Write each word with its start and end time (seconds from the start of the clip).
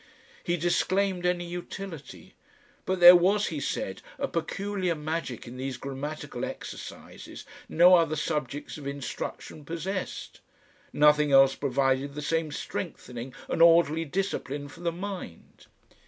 He 0.43 0.57
disclaimed 0.57 1.27
any 1.27 1.45
utility. 1.45 2.33
But 2.87 2.99
there 2.99 3.15
was, 3.15 3.49
he 3.49 3.59
said, 3.59 4.01
a 4.17 4.27
peculiar 4.27 4.95
magic 4.95 5.45
in 5.47 5.57
these 5.57 5.77
grammatical 5.77 6.43
exercises 6.43 7.45
no 7.69 7.93
other 7.93 8.15
subjects 8.15 8.79
of 8.79 8.87
instruction 8.87 9.63
possessed. 9.63 10.39
Nothing 10.91 11.31
else 11.31 11.53
provided 11.53 12.15
the 12.15 12.23
same 12.23 12.51
strengthening 12.51 13.35
and 13.47 13.61
orderly 13.61 14.03
discipline 14.05 14.69
for 14.69 14.79
the 14.79 14.91
mind. 14.91 15.67